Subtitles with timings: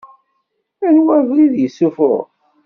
[0.87, 2.29] Anwa abrid i yessuffuɣen?